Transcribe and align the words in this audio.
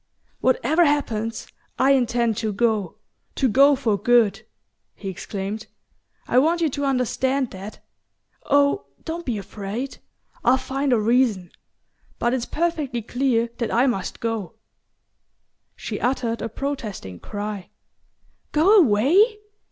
"Whatever 0.39 0.83
happens, 0.83 1.45
I 1.77 1.91
intend 1.91 2.35
to 2.37 2.51
go 2.51 2.95
to 3.35 3.47
go 3.47 3.75
for 3.75 3.99
good," 3.99 4.47
he 4.95 5.09
exclaimed. 5.09 5.67
"I 6.27 6.39
want 6.39 6.59
you 6.59 6.69
to 6.71 6.85
understand 6.85 7.51
that. 7.51 7.85
Oh, 8.47 8.87
don't 9.03 9.27
be 9.27 9.37
afraid 9.37 9.99
I'll 10.43 10.57
find 10.57 10.91
a 10.91 10.99
reason. 10.99 11.51
But 12.17 12.33
it's 12.33 12.47
perfectly 12.47 13.03
clear 13.03 13.49
that 13.59 13.71
I 13.71 13.85
must 13.85 14.19
go." 14.21 14.55
She 15.75 15.99
uttered 15.99 16.41
a 16.41 16.49
protesting 16.49 17.19
cry. 17.19 17.69
"Go 18.53 18.75
away? 18.77 19.37